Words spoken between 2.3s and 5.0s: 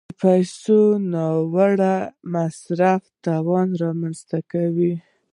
مصرف تاوان رامنځته کوي.